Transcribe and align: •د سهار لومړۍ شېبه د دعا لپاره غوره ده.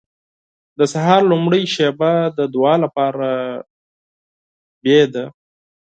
•د 0.79 0.81
سهار 0.93 1.21
لومړۍ 1.31 1.63
شېبه 1.73 2.11
د 2.37 2.39
دعا 2.53 2.75
لپاره 2.83 3.29
غوره 4.85 5.05
ده. 5.13 5.25